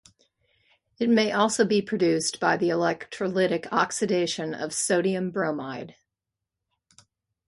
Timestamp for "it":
0.97-1.09